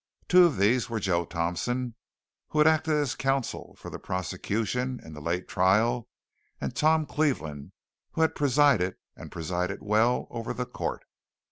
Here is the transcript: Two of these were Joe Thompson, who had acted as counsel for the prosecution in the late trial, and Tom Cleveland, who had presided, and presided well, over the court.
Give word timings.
Two 0.27 0.45
of 0.45 0.57
these 0.57 0.89
were 0.89 0.99
Joe 0.99 1.25
Thompson, 1.25 1.93
who 2.47 2.57
had 2.57 2.65
acted 2.65 2.95
as 2.95 3.13
counsel 3.13 3.75
for 3.77 3.91
the 3.91 3.99
prosecution 3.99 4.99
in 5.03 5.13
the 5.13 5.21
late 5.21 5.47
trial, 5.47 6.07
and 6.59 6.75
Tom 6.75 7.05
Cleveland, 7.05 7.71
who 8.13 8.21
had 8.21 8.33
presided, 8.33 8.95
and 9.15 9.31
presided 9.31 9.83
well, 9.83 10.25
over 10.31 10.53
the 10.55 10.65
court. 10.65 11.03